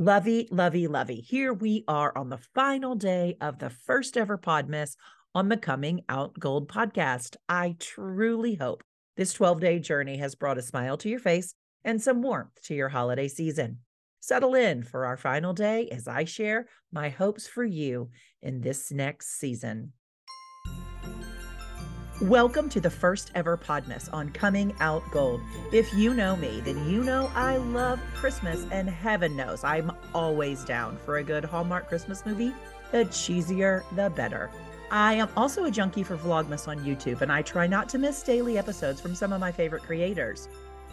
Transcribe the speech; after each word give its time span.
Lovey, 0.00 0.48
lovey, 0.50 0.86
lovey. 0.86 1.20
Here 1.20 1.52
we 1.52 1.84
are 1.86 2.16
on 2.16 2.30
the 2.30 2.40
final 2.54 2.94
day 2.94 3.36
of 3.38 3.58
the 3.58 3.68
first 3.68 4.16
ever 4.16 4.38
Podmas 4.38 4.96
on 5.34 5.50
the 5.50 5.58
Coming 5.58 6.04
Out 6.08 6.40
Gold 6.40 6.72
podcast. 6.72 7.36
I 7.50 7.76
truly 7.78 8.54
hope 8.54 8.82
this 9.18 9.34
12 9.34 9.60
day 9.60 9.78
journey 9.78 10.16
has 10.16 10.34
brought 10.34 10.56
a 10.56 10.62
smile 10.62 10.96
to 10.96 11.10
your 11.10 11.18
face 11.18 11.54
and 11.84 12.00
some 12.00 12.22
warmth 12.22 12.62
to 12.62 12.74
your 12.74 12.88
holiday 12.88 13.28
season. 13.28 13.80
Settle 14.20 14.54
in 14.54 14.84
for 14.84 15.04
our 15.04 15.18
final 15.18 15.52
day 15.52 15.90
as 15.90 16.08
I 16.08 16.24
share 16.24 16.66
my 16.90 17.10
hopes 17.10 17.46
for 17.46 17.62
you 17.62 18.08
in 18.40 18.62
this 18.62 18.90
next 18.90 19.38
season. 19.38 19.92
Welcome 22.20 22.68
to 22.70 22.82
the 22.82 22.90
first 22.90 23.30
ever 23.34 23.56
Podmas 23.56 24.12
on 24.12 24.28
Coming 24.28 24.74
Out 24.80 25.02
Gold. 25.10 25.40
If 25.72 25.94
you 25.94 26.12
know 26.12 26.36
me, 26.36 26.60
then 26.60 26.86
you 26.86 27.02
know 27.02 27.32
I 27.34 27.56
love 27.56 27.98
Christmas, 28.14 28.66
and 28.70 28.90
heaven 28.90 29.34
knows 29.34 29.64
I'm 29.64 29.90
always 30.14 30.62
down 30.62 30.98
for 30.98 31.16
a 31.16 31.24
good 31.24 31.46
Hallmark 31.46 31.88
Christmas 31.88 32.26
movie. 32.26 32.52
The 32.92 33.06
cheesier, 33.06 33.84
the 33.96 34.10
better. 34.10 34.50
I 34.90 35.14
am 35.14 35.30
also 35.34 35.64
a 35.64 35.70
junkie 35.70 36.02
for 36.02 36.18
Vlogmas 36.18 36.68
on 36.68 36.80
YouTube, 36.80 37.22
and 37.22 37.32
I 37.32 37.40
try 37.40 37.66
not 37.66 37.88
to 37.88 37.98
miss 37.98 38.22
daily 38.22 38.58
episodes 38.58 39.00
from 39.00 39.14
some 39.14 39.32
of 39.32 39.40
my 39.40 39.50
favorite 39.50 39.84
creators. 39.84 40.46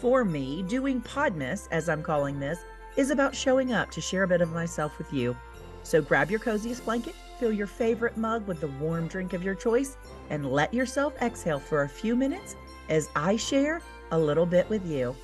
For 0.00 0.24
me, 0.24 0.64
doing 0.64 1.00
Podmas, 1.00 1.68
as 1.70 1.88
I'm 1.88 2.02
calling 2.02 2.40
this, 2.40 2.58
is 2.96 3.10
about 3.10 3.36
showing 3.36 3.72
up 3.72 3.92
to 3.92 4.00
share 4.00 4.24
a 4.24 4.28
bit 4.28 4.40
of 4.40 4.50
myself 4.50 4.98
with 4.98 5.12
you. 5.12 5.36
So 5.82 6.00
grab 6.00 6.30
your 6.30 6.40
coziest 6.40 6.84
blanket, 6.84 7.14
fill 7.38 7.52
your 7.52 7.66
favorite 7.66 8.16
mug 8.16 8.46
with 8.46 8.60
the 8.60 8.68
warm 8.68 9.08
drink 9.08 9.32
of 9.32 9.42
your 9.42 9.54
choice, 9.54 9.96
and 10.30 10.50
let 10.50 10.72
yourself 10.72 11.14
exhale 11.20 11.58
for 11.58 11.82
a 11.82 11.88
few 11.88 12.16
minutes 12.16 12.56
as 12.88 13.08
I 13.16 13.36
share 13.36 13.80
a 14.10 14.18
little 14.18 14.46
bit 14.46 14.68
with 14.68 14.86
you. 14.86 15.16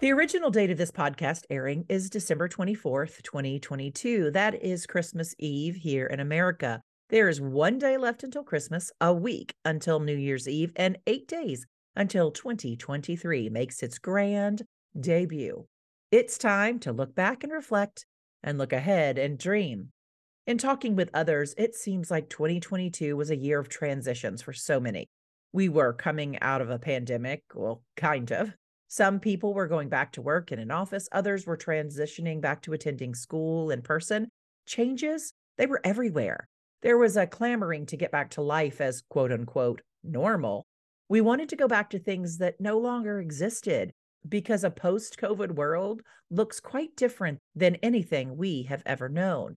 The 0.00 0.12
original 0.12 0.50
date 0.50 0.70
of 0.70 0.76
this 0.76 0.90
podcast 0.90 1.44
airing 1.48 1.86
is 1.88 2.10
December 2.10 2.46
24th, 2.46 3.22
2022. 3.22 4.32
That 4.32 4.62
is 4.62 4.84
Christmas 4.84 5.34
Eve 5.38 5.76
here 5.76 6.04
in 6.04 6.20
America. 6.20 6.82
There 7.08 7.26
is 7.26 7.40
one 7.40 7.78
day 7.78 7.96
left 7.96 8.22
until 8.22 8.42
Christmas, 8.42 8.92
a 9.00 9.14
week 9.14 9.54
until 9.64 10.00
New 10.00 10.16
Year's 10.16 10.46
Eve, 10.46 10.72
and 10.76 10.98
eight 11.06 11.26
days 11.26 11.64
until 11.96 12.30
2023 12.30 13.48
makes 13.48 13.82
its 13.82 13.98
grand 13.98 14.62
debut. 14.98 15.66
It's 16.10 16.38
time 16.38 16.78
to 16.80 16.92
look 16.92 17.14
back 17.14 17.42
and 17.42 17.52
reflect 17.52 18.06
and 18.42 18.58
look 18.58 18.72
ahead 18.72 19.18
and 19.18 19.38
dream. 19.38 19.90
In 20.46 20.58
talking 20.58 20.94
with 20.94 21.10
others, 21.14 21.54
it 21.56 21.74
seems 21.74 22.10
like 22.10 22.28
2022 22.28 23.16
was 23.16 23.30
a 23.30 23.36
year 23.36 23.58
of 23.58 23.68
transitions 23.68 24.42
for 24.42 24.52
so 24.52 24.78
many. 24.78 25.06
We 25.52 25.68
were 25.68 25.92
coming 25.92 26.38
out 26.40 26.60
of 26.60 26.68
a 26.68 26.78
pandemic, 26.78 27.42
well, 27.54 27.82
kind 27.96 28.30
of. 28.30 28.54
Some 28.88 29.20
people 29.20 29.54
were 29.54 29.66
going 29.66 29.88
back 29.88 30.12
to 30.12 30.22
work 30.22 30.52
in 30.52 30.58
an 30.58 30.70
office, 30.70 31.08
others 31.12 31.46
were 31.46 31.56
transitioning 31.56 32.40
back 32.40 32.62
to 32.62 32.74
attending 32.74 33.14
school 33.14 33.70
in 33.70 33.82
person. 33.82 34.28
Changes, 34.66 35.32
they 35.56 35.66
were 35.66 35.80
everywhere. 35.82 36.48
There 36.82 36.98
was 36.98 37.16
a 37.16 37.26
clamoring 37.26 37.86
to 37.86 37.96
get 37.96 38.12
back 38.12 38.30
to 38.32 38.42
life 38.42 38.80
as 38.80 39.02
quote 39.08 39.32
unquote 39.32 39.80
normal. 40.02 40.66
We 41.08 41.20
wanted 41.20 41.50
to 41.50 41.56
go 41.56 41.68
back 41.68 41.90
to 41.90 41.98
things 41.98 42.38
that 42.38 42.60
no 42.60 42.78
longer 42.78 43.20
existed 43.20 43.92
because 44.26 44.64
a 44.64 44.70
post 44.70 45.18
COVID 45.18 45.52
world 45.52 46.02
looks 46.30 46.60
quite 46.60 46.96
different 46.96 47.38
than 47.54 47.76
anything 47.76 48.36
we 48.36 48.62
have 48.64 48.82
ever 48.86 49.08
known. 49.08 49.56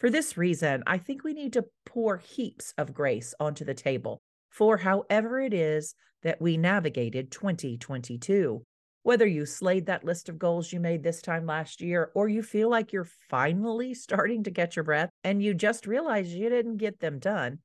For 0.00 0.10
this 0.10 0.36
reason, 0.36 0.82
I 0.86 0.98
think 0.98 1.22
we 1.22 1.34
need 1.34 1.52
to 1.54 1.66
pour 1.86 2.18
heaps 2.18 2.74
of 2.76 2.94
grace 2.94 3.34
onto 3.38 3.64
the 3.64 3.74
table 3.74 4.20
for 4.50 4.78
however 4.78 5.40
it 5.40 5.54
is 5.54 5.94
that 6.22 6.40
we 6.40 6.56
navigated 6.56 7.30
2022. 7.30 8.64
Whether 9.04 9.26
you 9.26 9.46
slayed 9.46 9.86
that 9.86 10.04
list 10.04 10.28
of 10.28 10.38
goals 10.38 10.72
you 10.72 10.80
made 10.80 11.02
this 11.02 11.22
time 11.22 11.46
last 11.46 11.80
year, 11.80 12.10
or 12.14 12.28
you 12.28 12.42
feel 12.42 12.68
like 12.68 12.92
you're 12.92 13.08
finally 13.30 13.94
starting 13.94 14.42
to 14.44 14.50
catch 14.50 14.76
your 14.76 14.84
breath 14.84 15.10
and 15.22 15.42
you 15.42 15.54
just 15.54 15.86
realize 15.86 16.34
you 16.34 16.48
didn't 16.48 16.76
get 16.78 16.98
them 16.98 17.18
done, 17.18 17.60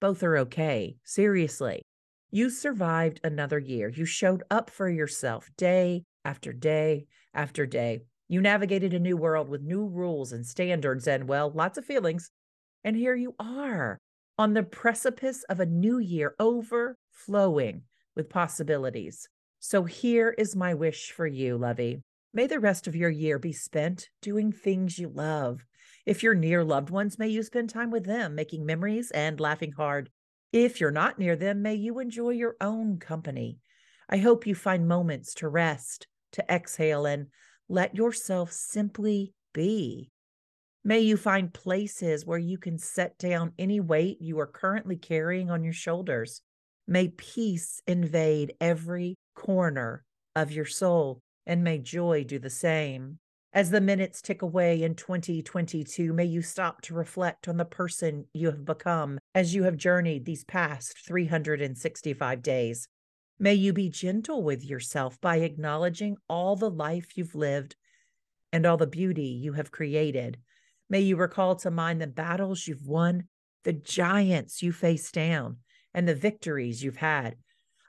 both 0.00 0.22
are 0.22 0.38
okay. 0.38 0.96
Seriously. 1.04 1.82
You 2.32 2.48
survived 2.48 3.20
another 3.24 3.58
year. 3.58 3.88
You 3.88 4.04
showed 4.04 4.44
up 4.50 4.70
for 4.70 4.88
yourself 4.88 5.50
day 5.56 6.04
after 6.24 6.52
day 6.52 7.06
after 7.34 7.66
day. 7.66 8.02
You 8.28 8.40
navigated 8.40 8.94
a 8.94 9.00
new 9.00 9.16
world 9.16 9.48
with 9.48 9.62
new 9.62 9.86
rules 9.86 10.30
and 10.30 10.46
standards 10.46 11.08
and, 11.08 11.26
well, 11.26 11.50
lots 11.50 11.76
of 11.76 11.84
feelings. 11.84 12.30
And 12.84 12.94
here 12.94 13.16
you 13.16 13.34
are 13.40 13.98
on 14.38 14.54
the 14.54 14.62
precipice 14.62 15.42
of 15.48 15.58
a 15.58 15.66
new 15.66 15.98
year 15.98 16.36
overflowing 16.38 17.82
with 18.14 18.30
possibilities. 18.30 19.28
So 19.58 19.82
here 19.82 20.30
is 20.38 20.54
my 20.54 20.72
wish 20.72 21.10
for 21.10 21.26
you, 21.26 21.58
Lovey. 21.58 22.00
May 22.32 22.46
the 22.46 22.60
rest 22.60 22.86
of 22.86 22.94
your 22.94 23.10
year 23.10 23.40
be 23.40 23.52
spent 23.52 24.08
doing 24.22 24.52
things 24.52 25.00
you 25.00 25.08
love. 25.08 25.66
If 26.06 26.22
you're 26.22 26.34
near 26.34 26.62
loved 26.62 26.90
ones, 26.90 27.18
may 27.18 27.26
you 27.26 27.42
spend 27.42 27.70
time 27.70 27.90
with 27.90 28.04
them, 28.04 28.36
making 28.36 28.64
memories 28.64 29.10
and 29.10 29.40
laughing 29.40 29.72
hard. 29.72 30.10
If 30.52 30.80
you're 30.80 30.90
not 30.90 31.18
near 31.18 31.36
them, 31.36 31.62
may 31.62 31.76
you 31.76 32.00
enjoy 32.00 32.30
your 32.30 32.56
own 32.60 32.98
company. 32.98 33.58
I 34.08 34.16
hope 34.16 34.46
you 34.46 34.56
find 34.56 34.88
moments 34.88 35.32
to 35.34 35.48
rest, 35.48 36.08
to 36.32 36.44
exhale, 36.52 37.06
and 37.06 37.28
let 37.68 37.94
yourself 37.94 38.50
simply 38.50 39.32
be. 39.52 40.10
May 40.82 41.00
you 41.00 41.16
find 41.16 41.54
places 41.54 42.26
where 42.26 42.38
you 42.38 42.58
can 42.58 42.78
set 42.78 43.16
down 43.16 43.52
any 43.58 43.78
weight 43.78 44.20
you 44.20 44.40
are 44.40 44.46
currently 44.46 44.96
carrying 44.96 45.50
on 45.50 45.62
your 45.62 45.72
shoulders. 45.72 46.42
May 46.88 47.08
peace 47.08 47.80
invade 47.86 48.54
every 48.60 49.16
corner 49.36 50.04
of 50.34 50.50
your 50.50 50.64
soul, 50.64 51.20
and 51.46 51.62
may 51.62 51.78
joy 51.78 52.24
do 52.24 52.40
the 52.40 52.50
same. 52.50 53.20
As 53.52 53.70
the 53.70 53.80
minutes 53.80 54.20
tick 54.20 54.42
away 54.42 54.82
in 54.82 54.96
2022, 54.96 56.12
may 56.12 56.24
you 56.24 56.42
stop 56.42 56.80
to 56.82 56.94
reflect 56.94 57.46
on 57.46 57.56
the 57.56 57.64
person 57.64 58.24
you 58.32 58.46
have 58.46 58.64
become 58.64 59.19
as 59.34 59.54
you 59.54 59.62
have 59.64 59.76
journeyed 59.76 60.24
these 60.24 60.44
past 60.44 60.98
365 61.06 62.42
days. 62.42 62.88
May 63.38 63.54
you 63.54 63.72
be 63.72 63.88
gentle 63.88 64.42
with 64.42 64.64
yourself 64.64 65.20
by 65.20 65.36
acknowledging 65.36 66.16
all 66.28 66.56
the 66.56 66.70
life 66.70 67.16
you've 67.16 67.34
lived 67.34 67.76
and 68.52 68.66
all 68.66 68.76
the 68.76 68.86
beauty 68.86 69.28
you 69.28 69.52
have 69.54 69.70
created. 69.70 70.38
May 70.88 71.00
you 71.00 71.16
recall 71.16 71.54
to 71.56 71.70
mind 71.70 72.00
the 72.00 72.06
battles 72.06 72.66
you've 72.66 72.86
won, 72.86 73.28
the 73.64 73.72
giants 73.72 74.62
you 74.62 74.72
faced 74.72 75.14
down, 75.14 75.58
and 75.94 76.08
the 76.08 76.14
victories 76.14 76.82
you've 76.82 76.96
had. 76.96 77.36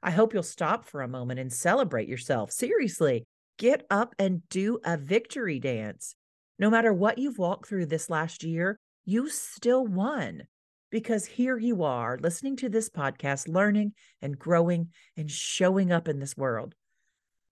I 0.04 0.12
hope 0.12 0.34
you'll 0.34 0.44
stop 0.44 0.86
for 0.86 1.02
a 1.02 1.08
moment 1.08 1.40
and 1.40 1.52
celebrate 1.52 2.08
yourself. 2.08 2.52
Seriously, 2.52 3.26
get 3.58 3.86
up 3.90 4.16
and 4.20 4.48
do 4.50 4.80
a 4.84 4.98
victory 4.98 5.60
dance. 5.60 6.16
No 6.60 6.70
matter 6.70 6.94
what 6.94 7.18
you've 7.18 7.40
walked 7.40 7.68
through 7.68 7.88
this 7.88 8.10
last 8.10 8.44
year, 8.44 8.80
you 9.06 9.30
still 9.30 9.86
won 9.86 10.44
because 10.92 11.26
here 11.26 11.58
you 11.58 11.84
are 11.84 12.20
listening 12.22 12.56
to 12.58 12.70
this 12.70 12.90
podcast, 12.90 13.48
learning 13.48 13.94
and 14.22 14.38
growing 14.38 14.90
and 15.18 15.32
showing 15.32 15.92
up 15.92 16.08
in 16.08 16.20
this 16.20 16.38
world. 16.38 16.76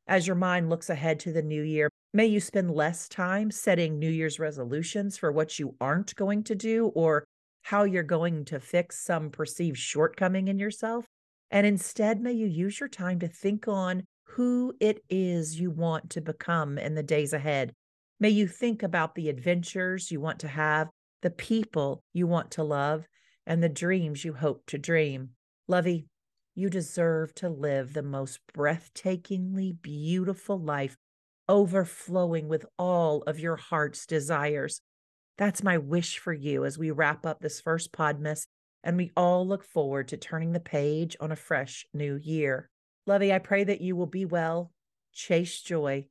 As 0.06 0.28
your 0.28 0.36
mind 0.36 0.70
looks 0.70 0.90
ahead 0.90 1.20
to 1.22 1.32
the 1.32 1.42
new 1.42 1.64
year, 1.64 1.90
may 2.14 2.26
you 2.26 2.40
spend 2.40 2.72
less 2.72 3.08
time 3.08 3.50
setting 3.50 3.98
New 3.98 4.10
Year's 4.10 4.40
resolutions 4.40 5.18
for 5.18 5.32
what 5.32 5.58
you 5.58 5.76
aren't 5.80 6.16
going 6.16 6.44
to 6.44 6.56
do 6.56 6.88
or 6.88 7.24
how 7.62 7.84
you're 7.84 8.04
going 8.04 8.46
to 8.46 8.60
fix 8.60 9.04
some 9.06 9.30
perceived 9.30 9.78
shortcoming 9.78 10.48
in 10.48 10.60
yourself. 10.60 11.06
And 11.52 11.66
instead, 11.66 12.22
may 12.22 12.34
you 12.34 12.48
use 12.48 12.80
your 12.80 12.90
time 12.90 13.20
to 13.20 13.28
think 13.28 13.68
on 13.68 14.04
who 14.24 14.74
it 14.80 15.04
is 15.10 15.60
you 15.60 15.72
want 15.72 16.10
to 16.12 16.22
become 16.22 16.78
in 16.78 16.96
the 16.96 17.04
days 17.04 17.34
ahead. 17.34 17.74
May 18.20 18.30
you 18.30 18.48
think 18.48 18.84
about 18.84 19.16
the 19.16 19.30
adventures 19.30 20.12
you 20.12 20.20
want 20.20 20.40
to 20.40 20.48
have, 20.48 20.90
the 21.22 21.30
people 21.30 22.04
you 22.14 22.28
want 22.28 22.52
to 22.52 22.64
love, 22.64 23.06
and 23.50 23.64
the 23.64 23.68
dreams 23.68 24.24
you 24.24 24.34
hope 24.34 24.64
to 24.68 24.78
dream. 24.78 25.32
Lovey, 25.68 26.06
you 26.56 26.70
deserve 26.70 27.34
to 27.36 27.50
live 27.50 27.94
the 27.94 28.04
most 28.04 28.40
breathtakingly 28.56 29.82
beautiful 29.82 30.60
life, 30.60 30.96
overflowing 31.50 32.48
with 32.48 32.66
all 32.78 33.24
of 33.24 33.40
your 33.40 33.56
heart's 33.56 34.06
desires. 34.06 34.82
That's 35.38 35.64
my 35.64 35.80
wish 35.80 36.20
for 36.20 36.32
you 36.32 36.64
as 36.64 36.78
we 36.78 36.92
wrap 36.92 37.26
up 37.26 37.42
this 37.42 37.60
first 37.60 37.92
Podmas 37.92 38.46
and 38.84 38.96
we 38.96 39.12
all 39.18 39.48
look 39.48 39.64
forward 39.64 40.08
to 40.10 40.18
turning 40.18 40.54
the 40.54 40.60
page 40.60 41.18
on 41.20 41.32
a 41.32 41.36
fresh 41.36 41.86
new 41.94 42.16
year. 42.16 42.70
Lovey, 43.08 43.34
I 43.34 43.40
pray 43.40 43.64
that 43.64 43.82
you 43.82 43.96
will 43.96 44.06
be 44.06 44.26
well, 44.26 44.72
chase 45.12 45.60
joy, 45.62 46.06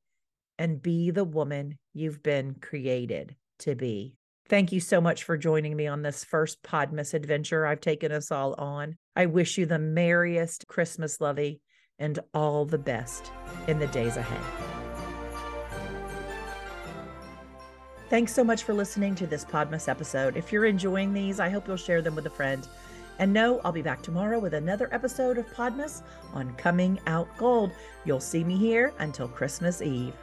and 0.58 0.82
be 0.82 1.10
the 1.12 1.24
woman 1.24 1.78
you've 1.94 2.22
been 2.22 2.56
created 2.60 3.36
to 3.60 3.74
be. 3.74 4.16
Thank 4.48 4.72
you 4.72 4.80
so 4.80 5.00
much 5.00 5.24
for 5.24 5.36
joining 5.36 5.76
me 5.76 5.86
on 5.86 6.00
this 6.00 6.24
first 6.24 6.62
Podmas 6.62 7.12
adventure 7.12 7.66
I've 7.66 7.82
taken 7.82 8.10
us 8.10 8.32
all 8.32 8.54
on. 8.54 8.96
I 9.14 9.26
wish 9.26 9.58
you 9.58 9.66
the 9.66 9.78
merriest 9.78 10.66
Christmas, 10.66 11.20
Lovey, 11.20 11.60
and 11.98 12.18
all 12.32 12.64
the 12.64 12.78
best 12.78 13.30
in 13.66 13.78
the 13.78 13.86
days 13.88 14.16
ahead. 14.16 14.40
Thanks 18.08 18.32
so 18.32 18.42
much 18.42 18.62
for 18.62 18.72
listening 18.72 19.14
to 19.16 19.26
this 19.26 19.44
Podmas 19.44 19.86
episode. 19.86 20.34
If 20.34 20.50
you're 20.50 20.64
enjoying 20.64 21.12
these, 21.12 21.40
I 21.40 21.50
hope 21.50 21.68
you'll 21.68 21.76
share 21.76 22.00
them 22.00 22.14
with 22.14 22.24
a 22.24 22.30
friend. 22.30 22.66
And 23.18 23.34
no, 23.34 23.60
I'll 23.64 23.72
be 23.72 23.82
back 23.82 24.00
tomorrow 24.00 24.38
with 24.38 24.54
another 24.54 24.88
episode 24.92 25.36
of 25.36 25.52
Podmas 25.52 26.02
on 26.32 26.54
Coming 26.54 26.98
Out 27.06 27.28
Gold. 27.36 27.70
You'll 28.06 28.18
see 28.18 28.44
me 28.44 28.56
here 28.56 28.94
until 28.98 29.28
Christmas 29.28 29.82
Eve. 29.82 30.14